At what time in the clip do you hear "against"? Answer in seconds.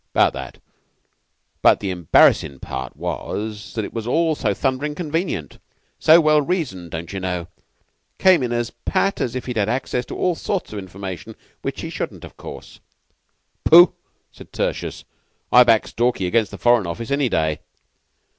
16.25-16.49